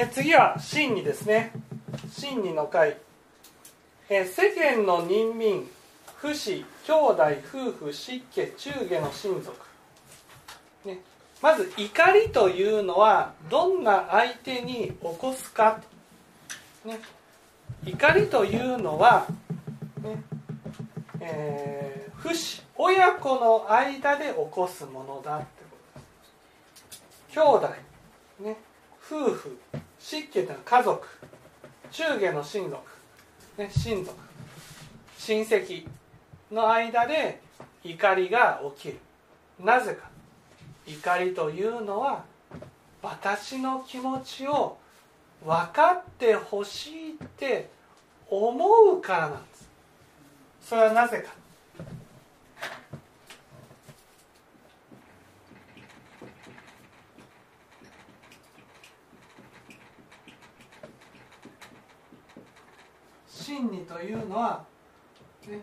[0.00, 1.52] え次は真理ですね。
[2.10, 2.96] 真理の会。
[4.08, 5.70] え世間の人民
[6.22, 9.58] 父子兄弟夫婦湿気中下の親族、
[10.86, 11.00] ね、
[11.42, 15.82] まず怒りというのはどんな相手に起こすか、
[16.86, 16.98] ね、
[17.84, 19.26] 怒りというのは、
[20.02, 20.22] ね。
[21.20, 26.06] えー、父子親子の間で起こすものだってことで
[27.34, 27.38] す。
[27.38, 27.68] 兄弟。
[28.40, 28.56] ね。
[29.06, 29.58] 夫婦。
[30.00, 31.06] 湿気というのは家族。
[31.92, 32.82] 中下の親族、
[33.58, 34.16] ね、親族。
[35.18, 35.86] 親戚
[36.50, 37.40] の間で
[37.84, 38.98] 怒りが起きる。
[39.60, 40.08] なぜか。
[40.86, 42.24] 怒りというのは
[43.02, 44.78] 私の気持ちを
[45.44, 47.70] 分かってほしいって
[48.28, 49.68] 思うからなんです。
[50.62, 51.39] それはなぜか。
[63.50, 64.64] 真理というのは、
[65.48, 65.60] ね、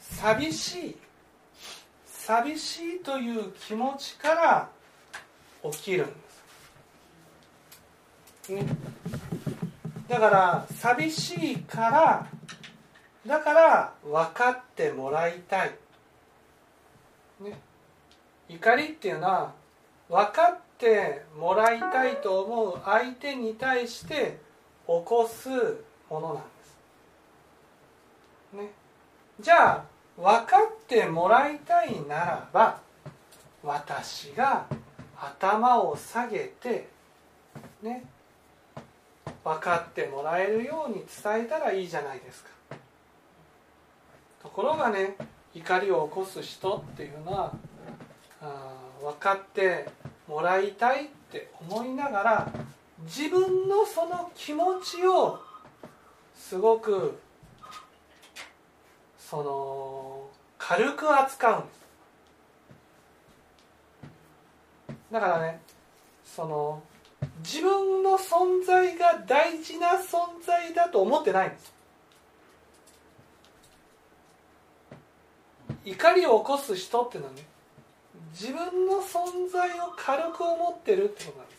[0.00, 0.96] 寂しい。
[2.06, 4.75] 寂しいという気持ちから
[5.72, 6.14] 起きるんで
[8.42, 8.66] す、ね、
[10.08, 12.26] だから寂しいから
[13.26, 15.72] だから分かってもらいたい、
[17.40, 17.58] ね、
[18.48, 19.52] 怒りっていうのは
[20.08, 24.38] 分かってもらいたいと思う相手に対して
[24.86, 25.48] 起こす
[26.08, 26.40] ものなんで
[28.54, 28.56] す。
[28.56, 28.70] ね、
[29.40, 29.84] じゃあ
[30.16, 32.80] 分かってもらいたいならば
[33.64, 34.66] 私が
[35.20, 36.88] 頭を下げて
[37.82, 38.04] ね
[39.42, 42.50] 分かってもらえるように伝えたらいいじゃないですか。
[44.42, 45.16] ところがね
[45.54, 47.52] 怒りを起こす人っていうのは
[48.40, 49.88] あ分かって
[50.28, 52.52] もらいたいって思いながら
[53.04, 55.40] 自分のその気持ちを
[56.34, 57.18] すごく
[59.18, 60.28] その
[60.58, 61.85] 軽く扱うんです。
[65.12, 65.60] だからね
[66.24, 66.82] その
[67.38, 71.76] 自分の存在が大事な存在だと思ってないんです
[75.84, 77.46] 怒りを起こす人っていうのはね
[78.32, 81.56] 自分の存在を軽く思ってるってことなんです。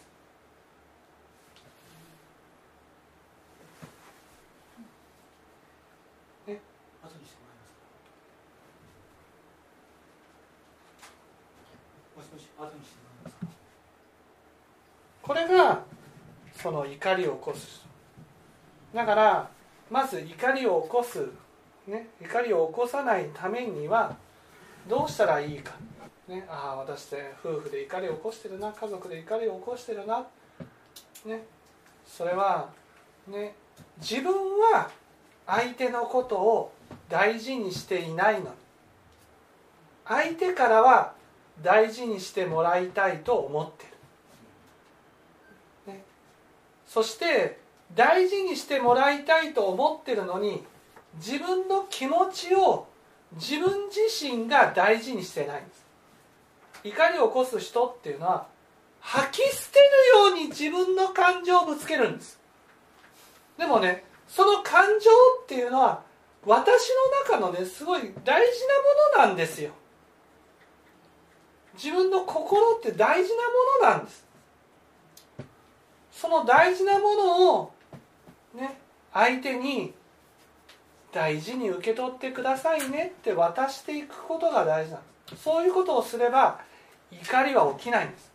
[6.48, 6.62] ね。
[7.02, 7.58] 後にしてもらえ
[12.16, 13.08] ますかもしもし後にして
[15.28, 15.84] これが
[16.56, 17.86] その怒りを起こす。
[18.96, 19.50] だから
[19.92, 21.28] まず怒りを起こす、
[21.86, 24.16] ね、怒りを起こさないためには
[24.88, 25.74] どうしたらいいか、
[26.28, 30.26] ね、ああ私って夫婦で怒りを起こしてるな家族で怒りを起こしてるな、
[31.26, 31.44] ね、
[32.06, 32.70] それは、
[33.28, 33.54] ね、
[34.00, 34.90] 自分は
[35.46, 36.72] 相手のことを
[37.10, 38.46] 大事にしていないの。
[38.46, 38.48] に
[40.06, 41.14] 相手からは
[41.62, 43.97] 大事にしてもらいたいと思ってる。
[46.88, 47.60] そして
[47.96, 50.64] 大事にしてもらいたいと思ってるのに
[51.16, 52.88] 自分の気持ちを
[53.34, 55.62] 自分自身が大事にしてない。
[55.62, 55.86] んです
[56.84, 58.48] 怒りを起こす人っていうのは
[59.02, 62.40] 吐き捨てるように自分の感情をぶつけるんです。
[63.58, 65.10] でもねその感情
[65.44, 66.02] っていうのは
[66.46, 66.90] 私
[67.30, 68.68] の中のねすごい大事
[69.16, 69.72] なものなんですよ。
[71.74, 73.44] 自分の心って大事な
[73.84, 74.27] ものなんです。
[76.20, 77.72] その大事なものを
[78.56, 78.80] ね
[79.14, 79.94] 相手に
[81.14, 86.60] 大事に受け取ってくださいねって渡していくことが大事なんですそういうことをすれば
[87.12, 88.32] 怒りは起きないんです、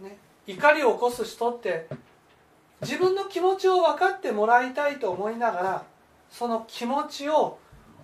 [0.00, 0.18] ね、
[0.48, 1.86] 怒りを起こす人って
[2.82, 5.84] 自分の気持ちを分かってもらいたいと思いながら
[6.30, 7.58] その気持ちを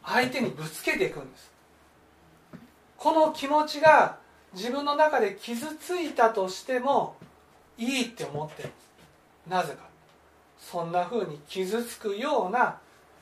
[0.04, 1.52] 相手にぶつけていくんです。
[2.96, 4.18] この気持ちが
[4.54, 7.16] 自分の中で傷ついたとしても
[7.76, 8.70] いいって思ってる
[9.48, 9.94] なぜか。
[10.58, 12.78] そんなふうに傷つくような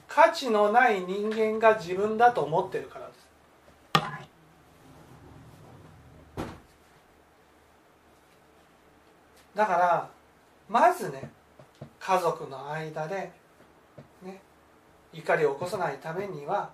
[0.07, 3.23] 価値のない人間が自分だと思ってるからです。
[9.55, 10.09] だから
[10.69, 11.31] まずね
[12.01, 13.31] 家族の間で、
[14.23, 14.41] ね、
[15.13, 16.71] 怒りを起こさないためには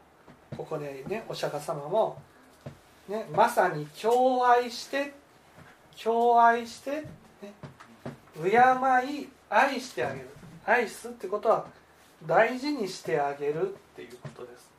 [0.57, 2.23] ここでねお釈迦様も、
[3.09, 5.13] ね、まさに共愛して
[6.01, 7.03] 共愛して、
[7.43, 7.53] ね、
[8.43, 10.29] 敬い愛してあげる。
[10.65, 11.67] 愛すってことは
[12.27, 14.71] 大事にしてあげるっていうことです。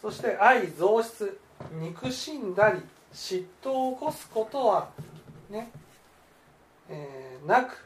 [0.00, 1.38] そして愛増出
[1.72, 2.80] 憎しんだり
[3.12, 4.88] 嫉妬を起こすことは
[5.50, 5.70] ね、
[6.88, 7.84] えー、なく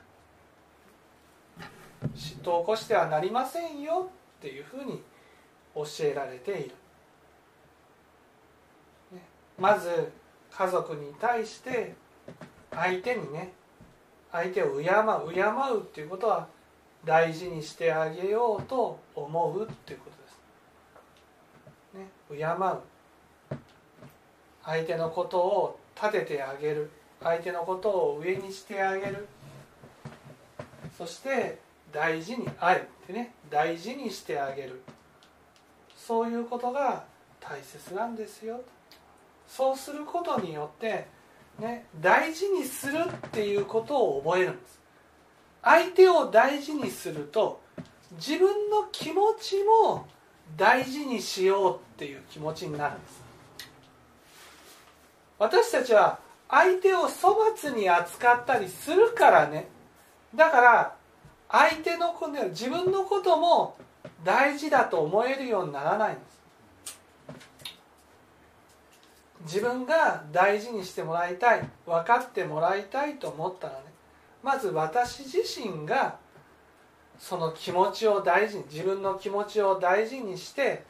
[2.14, 5.02] 嫉妬を起こしてはなりませんよっていうふうに
[5.74, 6.60] 教えられている、
[9.12, 9.22] ね、
[9.58, 10.12] まず
[10.52, 11.94] 家族に対して
[12.70, 13.52] 相手にね
[14.34, 16.48] 相手を敬う敬うっていうことは
[17.04, 22.34] 大事にしてあげようと思うっていうことです。
[22.34, 23.56] ね、敬う。
[24.64, 26.90] 相手のことを立ててあげる。
[27.22, 29.28] 相手のことを上にしてあげる。
[30.98, 31.60] そして
[31.92, 33.34] 大事にあるってね。
[33.48, 34.82] 大事にしてあげる。
[35.96, 37.04] そういうことが
[37.38, 38.60] 大切なんですよ。
[39.46, 41.06] そうすることによって
[41.58, 44.80] ね、大事にするっていうことを覚えるんです。
[45.62, 47.60] 相手を大事にすると
[48.16, 50.06] 自分の気持ちも
[50.56, 53.24] 大事にしようっていう気持ちになるんです。
[55.38, 56.18] 私たちは
[56.48, 59.68] 相手を粗末に扱ったりするからね。
[60.34, 60.94] だから
[61.48, 63.76] 相手の子で自分のことも
[64.24, 66.33] 大事だと思えるようにならないんです。
[69.44, 73.80] 自分が大事にしてもらいたい分かってもらいたいと思ったらね
[74.42, 76.16] まず私自身が
[77.18, 80.84] その気持ちを大事に自分の気持ちを大事にして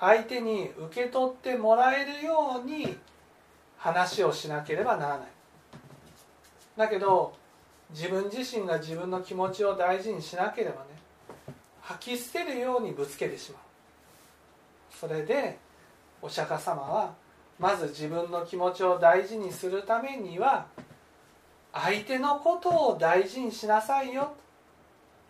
[0.00, 2.96] 相手に受け取ってもらえるように
[3.76, 5.28] 話をしなければならない。
[6.76, 7.34] だけど
[7.90, 13.62] 自分自身が自分の気持ちを大事にしなければね吐き捨てるようにぶつけてしまう。
[14.94, 15.58] それで
[16.20, 17.14] お釈迦様は
[17.58, 20.66] まず自分の気持ちを大事にするためには
[21.72, 24.34] 相手のことを大事にしなさいよ。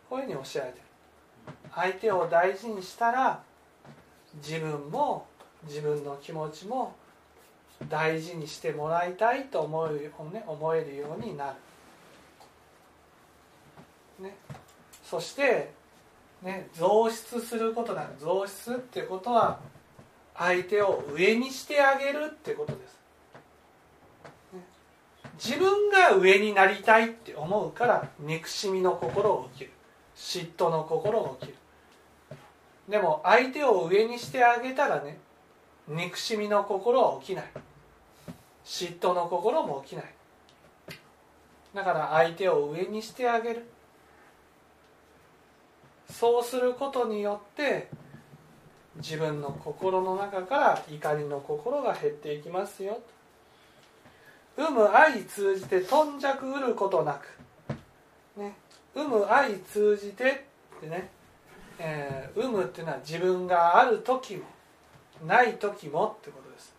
[0.09, 0.85] こういうふうにおっしゃられてる。
[1.75, 3.43] 相手を大事にしたら
[4.37, 5.27] 自分も
[5.67, 6.95] 自分の気持ちも
[7.89, 11.55] 大事にしてもらいたいと思う、ね、思えるようにな
[14.19, 14.37] る、ね、
[15.05, 15.73] そして、
[16.43, 19.61] ね、増出することだ増出ってことは
[20.38, 22.99] 相手を上にしてあげるってことです。
[25.44, 29.70] 自分が上になりたいって思うから憎しみの心を起きる。
[30.17, 31.55] 嫉妬の心が起きる。
[32.88, 35.19] でも相手を上にしてあげたらね
[35.87, 37.44] 憎しみの心は起きない。
[38.64, 40.05] 嫉妬の心も起きない。
[41.75, 43.69] だから相手を上にしてあげる。
[46.11, 47.88] そうすることによって
[48.99, 53.00] 自分の心の中から怒りの心が減っていきますよ。
[54.56, 57.39] 有無愛通じて頓着うることなく、
[58.37, 58.56] ね、
[58.97, 60.45] 有無愛通じて
[60.79, 61.09] ってね、
[61.79, 64.43] えー、有無っていうのは自分がある時も
[65.25, 66.75] ない時もってことです、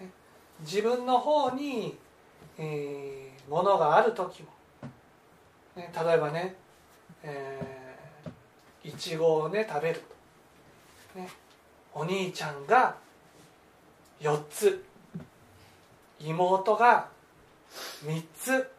[0.00, 0.08] ね、
[0.60, 1.98] 自分の方に、
[2.56, 4.48] えー、ものがある時も、
[5.76, 6.54] ね、例えばね、
[7.22, 10.17] えー、いちごをね食べると。
[11.18, 11.28] ね、
[11.92, 12.94] お兄ちゃんが
[14.20, 14.84] 4つ
[16.20, 17.08] 妹が
[18.04, 18.70] 3つ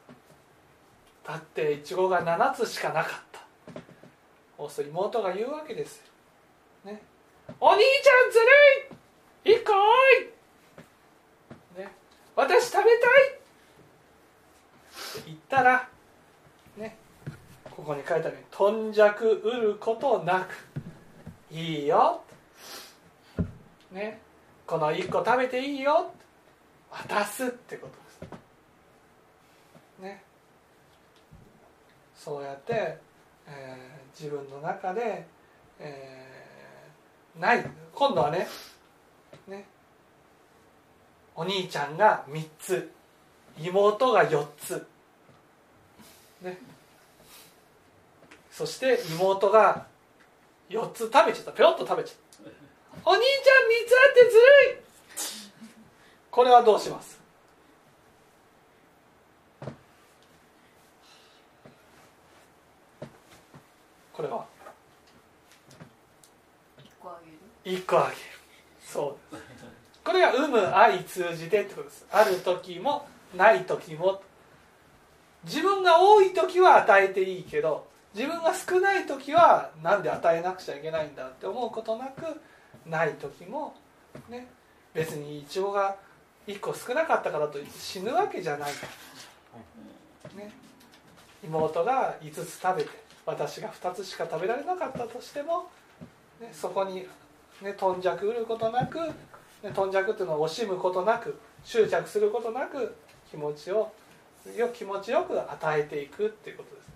[1.28, 3.42] だっていちごが7つしかなかった。
[4.58, 6.02] そうする妹が言うわけです。
[6.86, 7.02] よ、ね、
[7.60, 8.40] お兄ちゃんず
[9.46, 9.76] るい1個多
[11.78, 11.92] い、ね、
[12.36, 12.90] 私食べたい。
[12.90, 12.94] っ
[15.24, 15.90] て言ったら
[16.78, 16.98] ね
[17.70, 20.70] ここに書いてあるように頓着うることなく
[21.52, 22.22] いいよ。
[23.92, 24.20] ね。
[24.66, 26.12] この1個食べていいよ。
[26.92, 27.94] 渡すってこと
[28.28, 28.28] で
[30.00, 30.02] す。
[30.02, 30.24] ね。
[32.16, 32.98] そうやって、
[33.48, 35.26] えー、自分の中で、
[35.80, 37.66] えー、ない。
[37.94, 38.48] 今度はね
[39.48, 39.66] ね。
[41.36, 42.92] お兄ちゃんが3つ。
[43.58, 44.88] 妹が4つ。
[46.42, 46.58] ね。
[48.52, 49.88] そして妹が
[50.70, 51.52] 4つ食べちゃった。
[51.54, 52.29] ペロッと食べちゃった。
[53.06, 54.42] お兄ちゃん3つあってずる
[54.76, 54.80] い。
[56.32, 57.20] これはどうします？
[64.14, 64.46] これは
[67.66, 68.18] ？1個あげる？
[68.82, 69.46] そうです。
[70.04, 72.06] これが有無愛通じてってことです。
[72.12, 74.22] ある時もない時も。
[75.46, 82.42] 自分が多い時は与えていいけど自分が少ない時は何で与えなくちゃいけないんだって思うことなく
[82.90, 83.76] ない時も
[84.30, 84.48] ね、
[84.94, 85.96] 別にイチゴが
[86.48, 88.72] 1個少なかったからといって死ぬわけじゃない、
[90.36, 90.52] ね、
[91.44, 92.90] 妹が5つ食べて
[93.26, 95.70] 私が2つしか食べられなかったとしても、
[96.42, 97.08] ね、そこに、
[97.62, 99.14] ね、頓着うることなく、ね、
[99.76, 102.96] 頓着っていうのを惜しむことなく執着することなく
[103.30, 103.92] 気持ちを
[104.58, 106.90] よ気持ちよく与えていくっていうことです。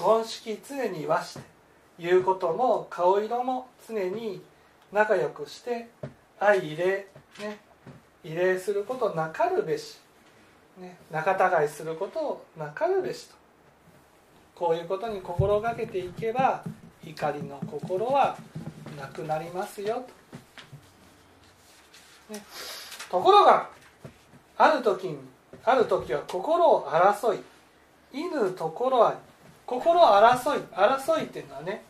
[0.00, 1.55] 言式常に言わして
[1.98, 4.42] 言うことも顔色も常に
[4.92, 5.88] 仲良くして
[6.38, 7.06] 相入れ、
[7.40, 7.58] ね、
[8.24, 9.98] 慰霊することなかるべし、
[10.78, 13.34] ね、仲違いすることなかるべしと。
[14.54, 16.64] こういうことに心がけていけば
[17.04, 18.36] 怒りの心は
[18.98, 20.02] なくなりますよ
[22.28, 22.42] と、ね、
[23.10, 23.68] ところが
[24.56, 25.18] ある時に
[25.62, 27.40] ある時は心を争い
[28.12, 29.18] 犬ところは
[29.66, 31.82] 心争い争いっていうのはね、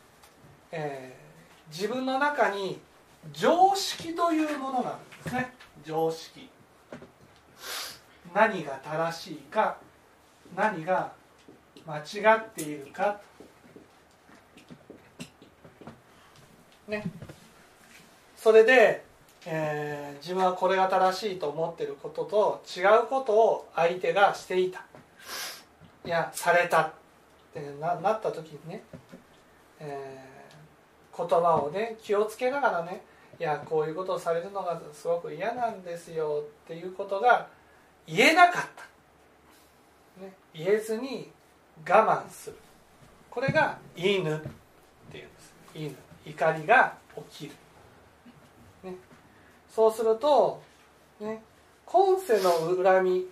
[0.73, 2.81] えー、自分の中に
[3.33, 5.53] 常識というものがあるんですね。
[5.85, 6.49] 常識。
[8.35, 9.77] 何が正しいか
[10.55, 11.13] 何が
[11.87, 13.21] 間違っているか。
[16.89, 17.05] ね。
[18.37, 19.05] それで、
[19.45, 24.85] えー、自分はこれが正しいと思っていることと違うことを相手がしていた。
[26.05, 26.93] いやされた
[27.57, 28.83] ってななった時にね、
[29.81, 33.03] えー、言葉をね気をつけながらね
[33.41, 37.49] いやこういうことをされるのがすごく嫌なんですよっていうことが
[38.07, 38.63] 言えなかっ
[40.19, 41.31] た、ね、言えずに
[41.89, 42.57] 我慢する。
[43.31, 44.41] これが犬っ
[45.11, 45.55] ていうんです。
[45.75, 45.97] 犬。
[46.25, 46.95] 怒りが
[47.31, 47.53] 起きる、
[48.91, 48.97] ね、
[49.69, 50.61] そうすると、
[51.21, 51.41] ね、
[51.85, 53.27] 今世の恨み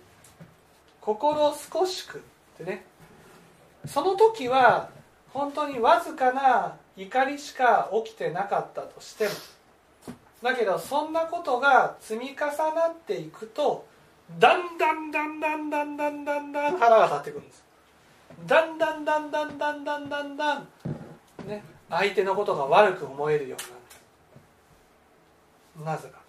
[1.01, 2.21] 心少しくっ
[2.57, 2.85] てね
[3.87, 4.89] その時は
[5.33, 9.31] 本当にわずかな怒りしか起きてなかったとしても
[10.41, 13.85] だけどそんなことが積み重なっていくと
[14.39, 17.63] だんだんだんだんだんだんだんだん腹が立ってくるんです。
[18.47, 20.67] だんだんだんだんだんだんだんだん
[21.47, 23.55] ね相手のことが悪く思えるよ
[25.75, 25.97] うになる。
[25.97, 26.19] なぜか。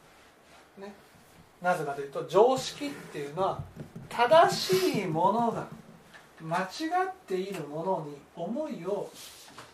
[0.79, 0.95] ね。
[1.63, 3.63] なぜかというと常識っていうのは
[4.09, 5.67] 正しいものが
[6.41, 6.65] 間違
[7.09, 9.11] っているものに思いを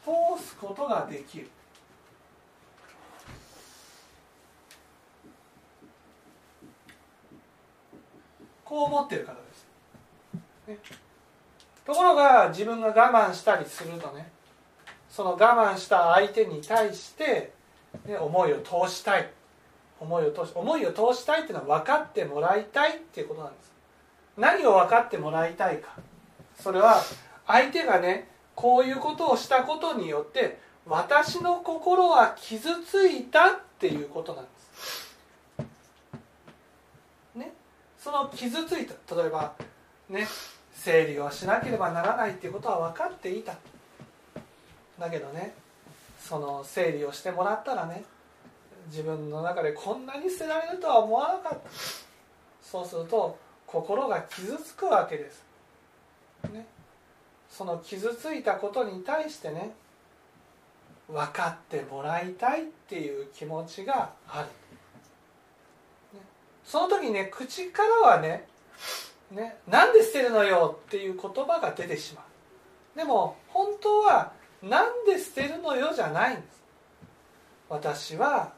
[0.05, 1.51] 通すことができる。
[8.65, 9.67] こう思ってる方です、
[10.67, 10.79] ね、
[11.85, 14.33] ところが自分が我慢したりするとね
[15.11, 17.53] その我慢した相手に対して、
[18.07, 19.31] ね、思いを通したい。
[20.01, 23.73] 思いを通し思いを通したいっていうのは分かってもらいたいっていうことなんです。
[24.37, 25.91] 何を分かってもらいたいか。
[26.63, 27.03] それは
[27.47, 35.67] 相手がねこういうことをしたことによって私の心は傷ついたっていうことなんです。
[37.35, 37.53] ね。
[37.99, 39.17] その傷ついた。
[39.17, 39.55] 例えば
[40.09, 40.27] ね
[40.75, 43.57] 整理をしなければならないっていうことは分かっていた。
[44.99, 45.55] だけどね
[46.21, 48.05] その整理をしてもらったらね
[48.89, 51.71] 自分の中でこんなに捨てられるとは思わなかった。
[52.63, 55.43] そうすると心が傷つくわけです、
[56.51, 56.67] ね、
[57.51, 59.73] その傷ついたことに対してね
[61.09, 64.49] 分かってもらいたいっていう気持ちがある。
[66.65, 68.47] その時ね口からはね
[69.31, 72.23] ねなんで捨てるのよっていう言葉が出てしま
[72.95, 72.99] う。
[72.99, 74.33] でも本当は
[74.63, 76.63] なんで捨てるのよじゃないんです。
[77.69, 78.53] 私は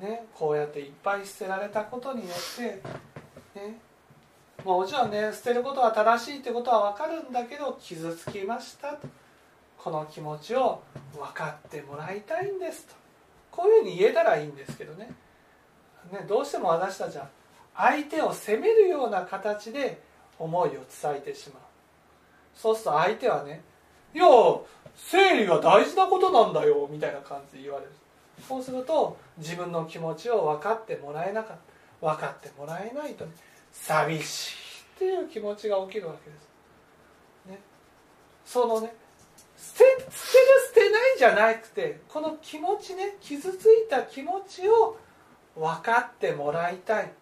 [0.00, 2.82] ねこうやっていっぱい捨てられたことによって
[3.58, 3.78] ね
[4.64, 9.08] もちろんね捨てることは正しいってことは分かるんだけど傷つきましたと。
[9.76, 10.80] この気持ちを
[11.12, 12.94] 分かってもらいたいんですと。
[13.50, 15.10] こういうふうに言えたらいいんですけどね。
[16.12, 17.28] ね、どうしても私たちは
[17.74, 20.00] 相手を責めるような形で
[20.38, 21.62] 思いを伝えてしまう。
[22.54, 23.62] そうすると相手はね
[24.14, 24.24] 「いや
[24.94, 27.92] 生理が大事なことなんだよ」みたいな感じで言われる。
[28.46, 31.72] そうすると自分の気持ちを分かってもらえなかった。
[32.02, 33.30] 分かってもらえないと、ね、
[33.72, 34.54] 寂しい
[34.96, 36.48] っていう気持ちが起きるわけです、
[37.48, 37.58] ね、
[38.44, 38.94] そのね
[39.56, 40.10] 捨て捨てる
[40.68, 44.98] 捨てないじゃなくてこの気持ちね傷ついた気持ちを
[45.56, 47.12] 分かってもらいたい。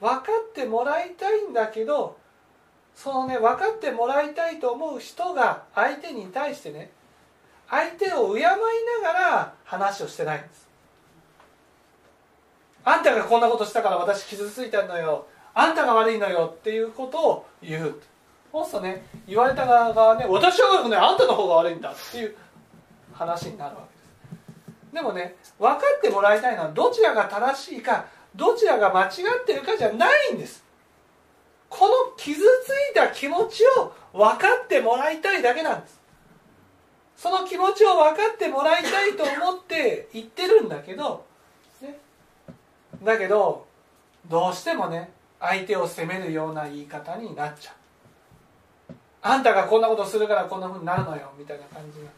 [0.00, 2.16] 分かってもらいたいんだけど
[2.94, 6.90] そのね分かってもらいたいと思う人が相手に対してね
[7.68, 8.56] 相手を敬いなが
[9.12, 10.68] ら話をしてないんです。
[12.84, 15.26] あんたがこんなことしたから私傷ついたのよ。
[15.58, 18.00] あんたが悪いのよっていうことを言う。
[18.52, 22.36] そうするとね言われた側がね私は悪くないあんたの方が悪いんだっていう
[23.12, 24.94] 話になるわけです。
[24.94, 29.08] でもね分かってもらいたいのはどちらが正しいかどちらが間違
[29.42, 30.62] ってるかじゃないんです。
[31.68, 32.44] この傷つ
[32.92, 36.00] いた気持ちを分かってもらいたいだけなんです。
[37.16, 41.26] その気持ちを分かってもらいたいと思って言ってるんだけど、
[41.82, 41.98] ね、
[43.02, 43.66] だけど
[44.28, 48.94] どうしてもね相手を責めるような言い方になっちゃう。
[49.22, 52.08] あんたがこんなことするからこんなふうになるのよみたいな感じが。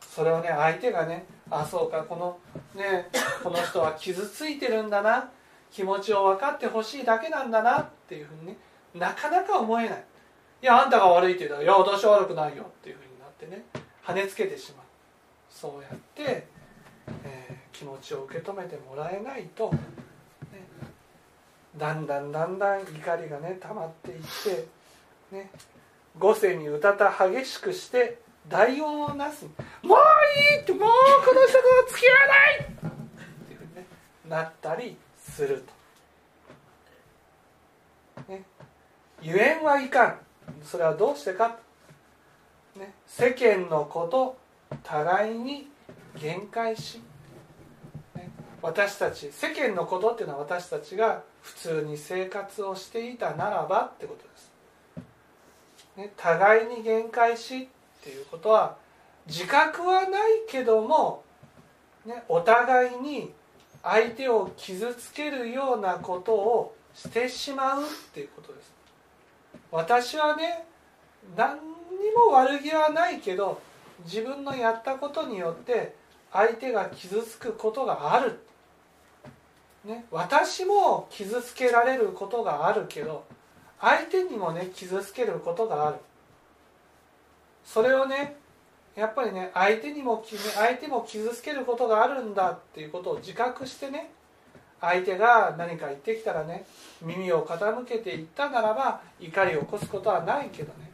[0.00, 2.38] それをね相手がねあそうかこの
[2.74, 3.08] ね
[3.42, 5.30] この人は傷ついてるんだな。
[5.70, 7.80] 気持ちを分かってほしいだけなんだな。
[7.80, 8.56] っていうふうにね
[8.94, 10.04] なかなか思えない。
[10.62, 13.64] いやあんたが悪いって言うたら「いや私は悪くないよ」っていうふうになってね
[14.04, 14.86] 跳ねつけてしまう。
[15.50, 16.46] そうやって、
[17.24, 19.72] えー、気持ちを受け止めてもらえないと、
[21.76, 24.68] だんだんだんだん怒りがね溜まっていって
[25.30, 25.50] ね
[26.18, 29.46] 五世にうたた激しくして大音をなす。
[29.82, 29.98] もう
[30.54, 32.58] いいってもうこの人と付き合わない！
[32.58, 33.86] っていうふうに、ね、
[34.28, 35.64] なったりする
[38.26, 38.42] と、ね、
[39.22, 40.18] ゆえんはいかん。
[40.64, 41.56] それはどうしてか、
[42.76, 44.36] ね、世間のこと
[44.82, 45.70] 互いに
[46.20, 47.00] 限界し、
[48.62, 54.52] 私たち世間のことっていうのは私たちが普通に生活をしていたならばってことです、
[55.96, 58.76] ね、互いに限界しっていうことは
[59.26, 61.24] 自覚はないけども、
[62.06, 63.32] ね、お互いに
[63.82, 68.72] 相手を傷つけるようなことをしてしまうっていうことです。
[69.72, 70.66] 私はね
[71.36, 71.60] 何に
[72.14, 73.60] も悪気はないけど
[74.04, 75.94] 自分のやったことによって
[76.32, 78.38] 相手が傷つくことがある、
[79.84, 83.24] ね、私も傷つけられることがあるけど
[83.80, 85.96] 相手にもね傷つけることがある。
[87.64, 88.36] それをね
[88.94, 90.24] やっぱりね相手にも
[90.54, 94.10] 相手も傷つけることがあるんだっていうことを自覚してね
[94.80, 96.66] 相手が何か言ってきたらね
[97.00, 100.90] 耳を傾けていったならば怒りを起こすことはないけどね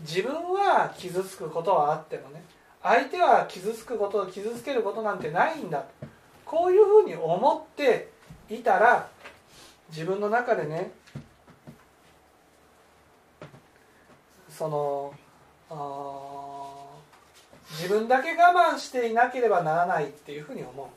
[0.00, 2.44] 自分は傷つくことはあってもね
[2.82, 5.84] 相手は傷つくこと傷つけることなんてないんだ
[6.44, 8.13] こういうふうに思って
[8.50, 9.08] いたら
[9.90, 10.92] 自分の中でね
[14.48, 15.14] その
[17.70, 20.90] 自分だけ我慢していなければならないっていうふうに思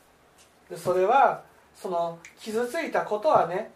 [0.68, 0.70] う。
[0.70, 1.42] でそれは
[1.74, 3.72] その傷ついたことはね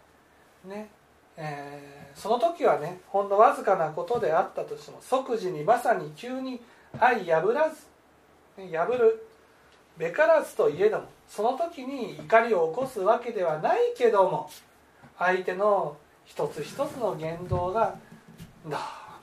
[0.65, 0.89] ね、
[1.35, 6.61] えー、その時はねほんのわずかなことであったとしても即時にまさに急に
[6.99, 7.87] 相破らず、
[8.57, 9.27] ね、破る。
[9.97, 14.49] べからずといえどもその時に怒りを起こすわけではないけども
[15.17, 17.95] 相手の一つ一つの言動が
[18.65, 18.77] ど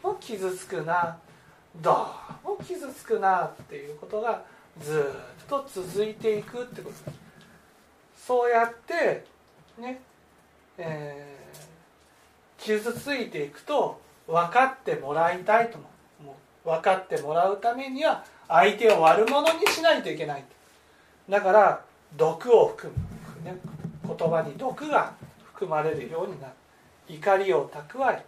[0.05, 1.17] うも傷つくな
[1.81, 2.07] ど
[2.45, 4.43] うも傷つくなっていうことが
[4.81, 5.13] ず
[5.45, 7.13] っと続いていくってこと。
[8.27, 9.25] そうやって
[9.79, 10.01] ね
[10.79, 15.79] えー、傷ついていくと分かってもらいたいと
[16.21, 16.33] 思
[16.65, 20.45] う分かってもらうためには相手を悪者にしないといけない
[21.31, 21.81] だから
[22.17, 23.57] 毒を含む、ね、
[24.05, 25.15] 言葉に毒が
[25.45, 26.53] 含まれるようになる
[27.09, 28.25] 怒りを蓄え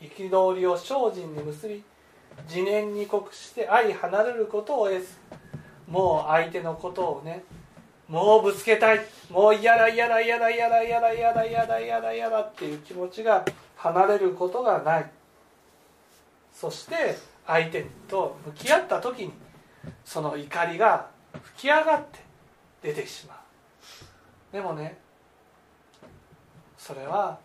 [0.00, 1.82] 憤りを精進に結び
[2.48, 5.06] 自念に酷して相離れることを得ず
[5.88, 7.44] もう相手のことをね
[8.08, 13.44] もうぶつけたいもう嫌だ嫌だ嫌だ嫌だ嫌だ嫌だ嫌だ嫌だ嫌だっていう気持ちが
[13.76, 15.10] 離れることがない
[16.52, 19.32] そして相手と向き合った時に
[20.04, 22.21] その怒りが吹き上がって
[22.82, 23.38] 出てしまう。
[24.52, 24.98] でもね
[26.76, 27.38] それは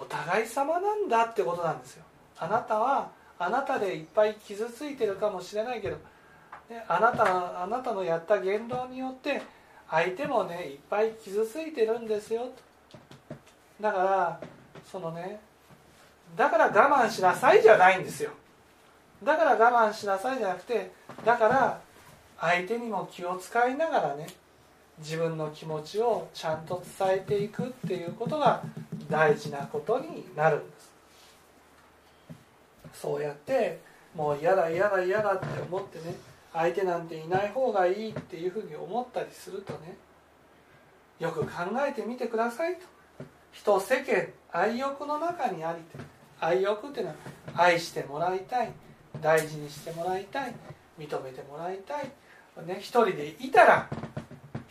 [0.00, 2.04] お互い様なんだってことなんですよ。
[2.38, 5.96] あなたはあなたでいっぱい傷ついてるかもしれないけど、
[6.68, 9.42] ね、あなたあなたのやった言動によって
[9.90, 12.50] 相手もねいっぱい傷ついてるんですよ。
[13.80, 14.40] だから
[14.90, 15.40] そのね
[16.36, 18.30] だから我慢しなさいじゃないんですよ。
[19.22, 20.92] だから我慢しなさいじゃなくて
[21.24, 21.80] だから
[22.40, 24.26] 相手にも気を使いながらね
[24.98, 28.62] 自分の気持ちをちゃんと伝えていくっていうことが
[29.08, 30.92] 大事なことになるんです。
[32.94, 33.80] そうやって
[34.14, 36.14] もう嫌だ嫌だ嫌だって思ってね
[36.52, 39.96] 相手なんていない方がいいっていうふうに思ったりするとね
[41.18, 41.50] よく考
[41.88, 42.80] えてみてくださいと。
[43.52, 45.98] 人世間愛欲の中にありて
[46.40, 47.16] 愛欲っていうのは
[47.54, 48.72] 愛してもらいたい
[49.20, 50.54] 大事にしてもらいたい
[50.98, 52.10] 認めてもらいたい、
[52.66, 53.88] ね、一人でいたら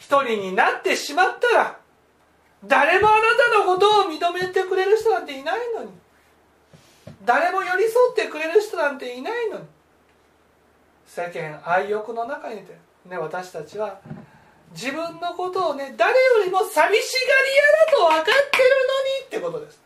[0.01, 1.77] 一人になってしまったら
[2.65, 3.17] 誰もあな
[3.53, 5.91] たのことを認めてくれる人なんていないのに。
[7.23, 9.65] 誰も寄り添ってくれる人なんていないのに。
[11.05, 13.99] 世間愛欲の中にて、ね、私たちは
[14.71, 19.79] 自分のことをね誰よりも寂しがり屋だと分かってるのにってことです。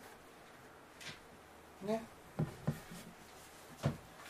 [1.83, 2.03] ね。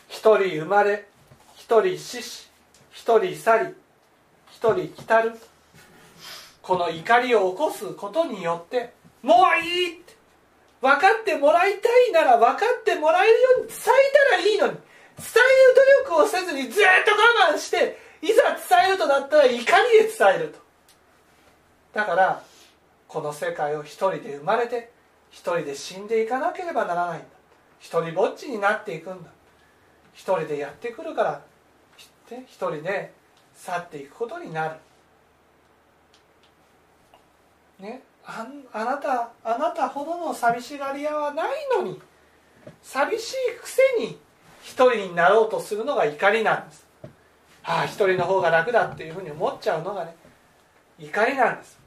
[0.09, 1.07] 一人生まれ
[1.55, 2.49] 一人死し
[2.91, 3.75] 一人去り
[4.49, 5.37] 一人来たる。
[6.65, 10.15] この怒りを起こすことによってもういいって。
[10.81, 13.81] 分かってもらいたいなら分かってもらえるように伝え
[14.31, 14.73] たらいいのに。
[14.73, 14.79] 伝
[15.17, 17.11] える努力をせずにずっと
[17.49, 18.43] 我慢していざ
[18.77, 20.59] 伝えるとなったら怒りで伝えると。
[21.93, 22.43] だから
[23.07, 24.91] この世界を一人で生まれて
[25.29, 27.27] 一人で死んでいかなければならないんだ。
[27.79, 29.29] 一人ぼっちになっていくんだ。
[30.13, 31.41] 一人でやってくるから
[32.27, 33.13] 一人で
[33.55, 34.75] 去っていくことになる。
[37.79, 42.01] ねああなたあなたほどの寂しがり屋はないのに
[42.81, 44.17] 寂しいくせに
[44.61, 46.85] 一人になろうとするのが怒りなんです。
[47.63, 50.15] ああ一人の方が楽だっていうふうに思っちゃうのがね
[50.97, 51.79] 怒りなんです。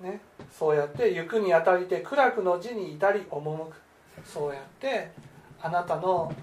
[0.00, 3.76] ねそうやって行くにあたりて苦楽の字に至り赴く。
[4.24, 5.10] そうやって
[5.60, 6.34] あなたの、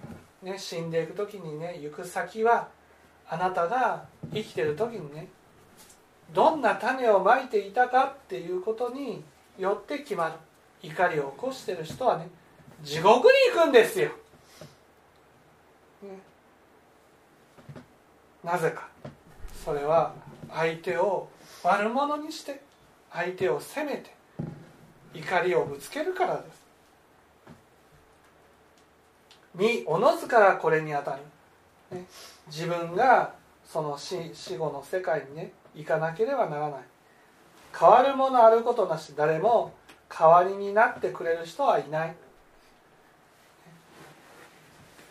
[0.43, 2.67] ね、死んでいく時にね行く先は
[3.27, 5.27] あなたが生きてる時にね
[6.35, 9.23] どんな種をまいていたかっていうことに
[9.57, 10.33] よって決まる。
[10.83, 12.27] 怒りを起こしてる人はね
[12.83, 14.09] 地獄に行くんですよ、
[16.03, 16.19] ね、
[18.43, 18.87] なぜか。
[19.63, 20.13] それは
[20.53, 21.27] 相手を
[21.63, 22.61] 悪者にして
[23.11, 24.13] 相手を責めて
[25.15, 26.65] 怒りをぶつけるからです。
[29.55, 32.05] におのずからこれにあたる、ね、
[32.47, 33.33] 自分が
[33.65, 36.79] その死死後の世界にね行かなければならない。
[37.77, 39.73] 変わるものあることなし誰も
[40.09, 42.15] 代わりになってくれる人はいない。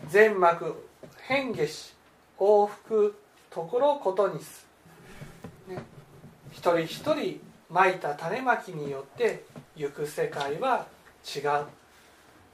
[0.07, 0.87] 全幕
[1.21, 1.93] 変化し
[2.39, 3.15] 往復
[3.49, 4.67] ところことにす、
[5.67, 5.77] ね、
[6.51, 10.85] 一人一人まいた種まきによって行く世界は
[11.35, 11.65] 違う。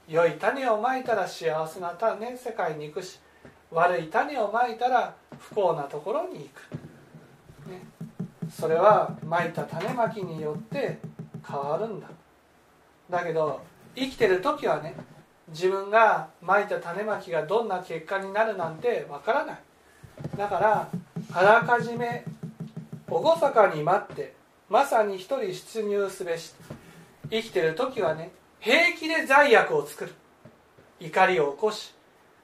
[0.08, 3.18] 良い種をまいたら幸せな種世界に行くし
[3.70, 7.80] 悪い種をまいたら不幸なところに行く、ね、
[8.58, 10.98] それはまいた種まきによって
[11.46, 12.06] 変わるんだ。
[13.10, 13.60] だけど
[13.96, 14.94] 生きてる時はね
[15.48, 19.58] 自分がまいた種まきがどんな結果になるなんてわからない。
[20.36, 20.88] だから
[21.32, 22.24] あらかじめ
[23.08, 24.34] 厳かに待って
[24.68, 26.54] まさに一人出入すべし
[27.30, 30.12] 生きてる時はね平気で罪悪を作る。
[31.00, 31.94] 怒りを起こし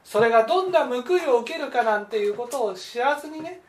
[0.03, 3.61] それがどんな報いを受けるかなんていうことを知らずにね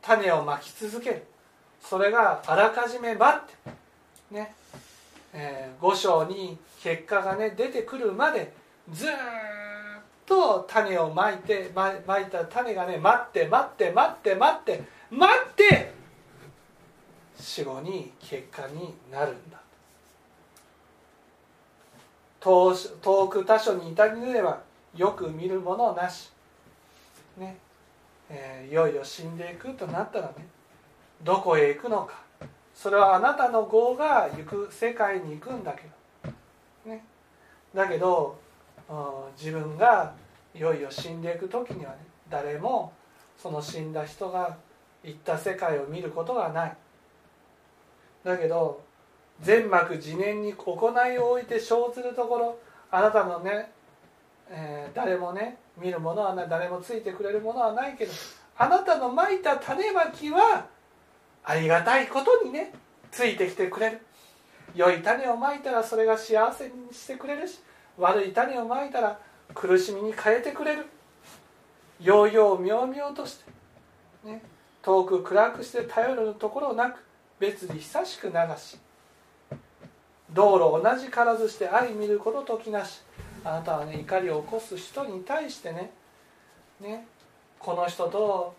[0.00, 1.26] 種をまき続ける。
[1.82, 4.34] それがあらかじめ待って。
[4.34, 4.54] ね、
[5.34, 8.52] えー、五章に結果がね出てくるまで
[8.90, 9.10] ずっ
[10.24, 15.92] と種をまいてままいた種がね待って待って待って待って待って
[17.38, 19.60] 死後に結果になるんだ。
[22.40, 24.60] 遠遠く他所に至りぬれば
[24.96, 26.32] よく見るものなし。
[27.36, 27.58] ね。
[28.30, 30.46] えー、いよいよ死んでいくとなったらね
[31.22, 32.22] どこへ行くのか。
[32.74, 35.82] それはあなたの業が行く世界に行くんだけ
[36.84, 37.04] ど、ね、
[37.74, 38.38] だけど
[39.36, 40.14] 自分が
[40.54, 42.92] いよいよ死んでいく時にはね誰も
[43.38, 44.56] その死んだ人が
[45.04, 46.76] 行った世界を見ることがない。
[48.24, 48.80] だけど
[49.40, 52.58] 全幕自念に行いを置いて生ずるところ
[52.90, 53.70] あなたのね、
[54.48, 58.12] えー、誰もね見るものはない誰もついてくれるものはないけど
[58.56, 60.66] あなたのまいた種まきは
[61.44, 62.72] ありがたいことにね
[63.10, 64.00] ついてきてくれる。
[64.74, 67.60] 良い種をまいたらそれが幸せにしてくれるし
[67.98, 69.18] 悪い種をまいたら
[69.54, 70.86] 苦しみに変えてくれる。
[72.00, 73.44] ようよう妙々として、
[74.24, 74.42] ね、
[74.82, 77.04] 遠く暗くして頼るところなく
[77.38, 78.78] 別に久しく流し
[80.32, 83.02] 道路同じからずして相見ることときなし
[83.44, 85.92] あなたはね怒りを起こす人に対してね
[86.80, 87.06] ね
[87.58, 88.54] この人と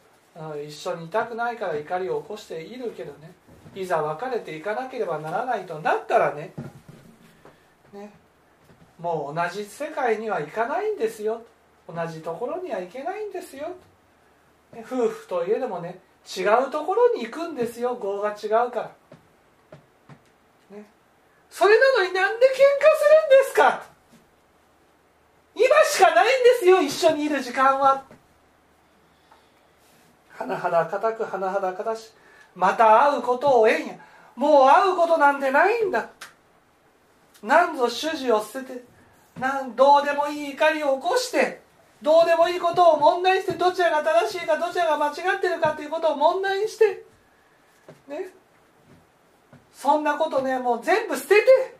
[0.65, 3.31] 一緒にいたくないから怒りを起こしているけどね。
[3.75, 6.53] いざ別れていかなければならないとなったらね。
[7.93, 8.11] ね。
[8.99, 11.41] もう同じ世界には行かないんですよ。
[11.87, 13.75] 同じところには行けないんですよ。
[14.81, 17.99] 夫婦といえどもね違うところに行くんですよ。
[18.01, 18.91] 業が違うから、
[20.71, 20.85] ね、
[21.49, 22.67] それなのになんで喧嘩する
[23.27, 23.83] んですか？
[25.55, 28.03] 今しかないんですよ一緒にいる時間は。
[30.45, 32.11] 甚だ固く甚だ固し
[32.55, 33.95] また会うことをえんや。
[34.35, 36.09] もう会うことなんてないんだ。
[37.41, 38.83] なんぞ主事を捨てて
[39.39, 41.61] なんどうでもいい怒りを起こして
[42.01, 47.05] どうでもいいことを問題にしてどちらが正しいかどちらが間違ってるかということを問題にして
[48.07, 48.29] ね。
[49.73, 51.75] そんなことねもう全部捨てて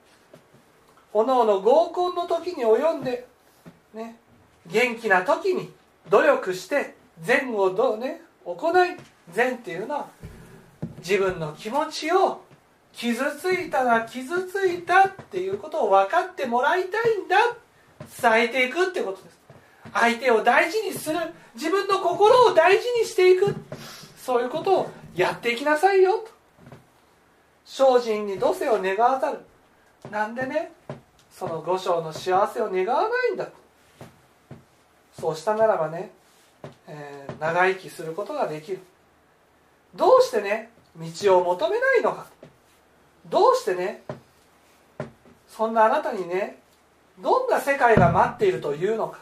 [1.13, 3.27] おのおの合コンの時に及んで
[3.93, 4.17] ね。
[4.65, 5.71] 元気な時に
[6.09, 8.22] 努力して善をどうね。
[8.45, 8.97] 行い
[9.31, 10.07] 善っていうのは
[10.99, 12.41] 自分の気持ちを
[12.91, 17.37] 傷ついたら傷ついたっていうことを分かってもらいたいんだ
[18.21, 19.39] 伝えていくってことです。
[19.93, 21.19] 相手を大事にする。
[21.55, 23.55] 自分の心を大事にしていく。
[24.17, 26.29] そういうことをやっていきなさいよと。
[27.65, 29.39] 精進に土世を願わざる。
[30.11, 30.71] なんでね？
[31.31, 33.49] その五章の幸せを願わないんだ
[35.19, 36.11] そうしたならばね、
[36.87, 38.79] えー、長生きすることができる。
[39.95, 42.27] どうしてね道を求めないのか。
[43.29, 44.03] どうしてね
[45.47, 46.59] そんなあなたにね
[47.19, 49.19] どんな世界が待っているというのか。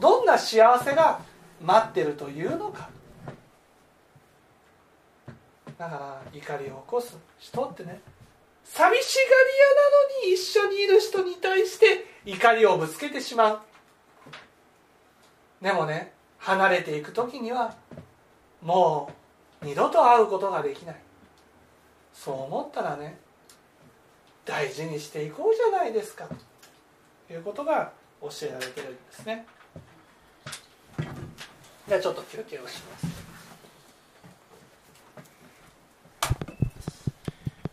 [0.00, 1.20] どんな幸せが
[1.62, 2.88] 待っているというのか。
[5.76, 8.00] だから怒りを起こす人ってね
[8.62, 9.90] 寂しがり屋な
[10.22, 13.60] のに一緒にいる人に対して怒りをぶつけてしまう。
[15.60, 16.13] でもね
[16.44, 17.74] 離れていく時には
[18.60, 19.10] も
[19.62, 20.96] う二度と会うことができない。
[22.12, 23.18] そう思ったらね
[24.44, 26.28] 大事にしていこうじゃないですか。
[27.26, 29.46] ということが教えられてるんですね。
[31.88, 33.33] じゃちょっと休憩をします。